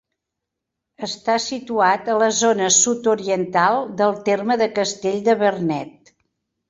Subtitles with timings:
[1.07, 6.15] Està situat a la zona sud-oriental del terme de Castell de Vernet.